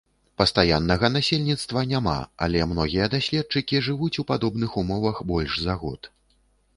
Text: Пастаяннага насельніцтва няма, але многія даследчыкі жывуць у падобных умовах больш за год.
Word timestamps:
Пастаяннага 0.41 1.09
насельніцтва 1.15 1.83
няма, 1.91 2.15
але 2.45 2.63
многія 2.71 3.09
даследчыкі 3.15 3.81
жывуць 3.89 4.17
у 4.23 4.25
падобных 4.31 4.71
умовах 4.83 5.21
больш 5.33 5.53
за 5.65 5.75
год. 5.83 6.01